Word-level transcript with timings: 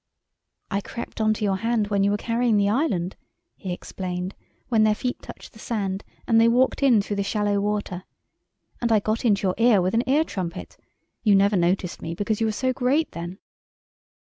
"I 0.71 0.81
crept 0.81 1.21
on 1.21 1.31
to 1.35 1.43
your 1.43 1.57
hand 1.57 1.89
when 1.89 2.03
you 2.03 2.09
were 2.09 2.17
carrying 2.17 2.57
the 2.57 2.69
island," 2.71 3.15
he 3.55 3.71
explained, 3.71 4.33
when 4.67 4.81
their 4.83 4.95
feet 4.95 5.21
touched 5.21 5.53
the 5.53 5.59
sand 5.59 6.03
and 6.27 6.41
they 6.41 6.47
walked 6.47 6.81
in 6.81 7.03
through 7.03 7.17
the 7.17 7.21
shallow 7.23 7.59
water, 7.59 8.05
"and 8.81 8.91
I 8.91 8.99
got 8.99 9.25
into 9.25 9.43
your 9.43 9.55
ear 9.59 9.79
with 9.79 9.93
an 9.93 10.03
ear 10.09 10.23
trumpet. 10.23 10.75
You 11.21 11.35
never 11.35 11.55
noticed 11.55 12.01
me 12.01 12.15
because 12.15 12.41
you 12.41 12.47
were 12.47 12.51
so 12.51 12.73
great 12.73 13.11
then." 13.11 13.37